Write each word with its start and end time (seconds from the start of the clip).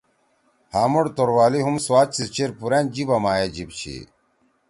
ہامُوڑ 0.73 1.05
توروالی 1.15 1.59
ہُم 1.65 1.75
سوات 1.85 2.09
سی 2.15 2.25
چیر 2.33 2.49
پُرأن 2.59 2.85
جیِبا 2.93 3.17
ما 3.23 3.31
اے 3.39 3.47
جیِب 3.53 3.69
چھی۔ 3.79 3.95